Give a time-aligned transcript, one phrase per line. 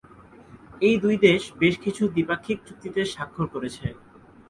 [0.81, 3.85] এই দুই দেশ বেশ কিছু দ্বিপাক্ষিক চুক্তিতে সাক্ষর করেছে।